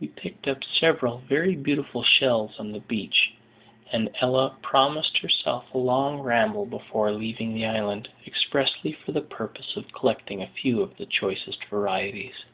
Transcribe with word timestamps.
We 0.00 0.08
picked 0.08 0.46
up 0.46 0.62
several 0.64 1.20
very 1.26 1.56
beautiful 1.56 2.02
shells 2.02 2.58
on 2.58 2.72
the 2.72 2.80
beach, 2.80 3.32
and 3.90 4.10
Ella 4.20 4.54
promised 4.60 5.16
herself 5.16 5.64
a 5.72 5.78
long 5.78 6.20
ramble 6.20 6.66
before 6.66 7.10
leaving 7.10 7.54
the 7.54 7.64
island, 7.64 8.10
expressly 8.26 8.92
for 8.92 9.12
the 9.12 9.22
purpose 9.22 9.74
of 9.74 9.94
collecting 9.94 10.42
a 10.42 10.46
few 10.46 10.82
of 10.82 10.98
the 10.98 11.06
choicest 11.06 11.64
varieties. 11.70 12.44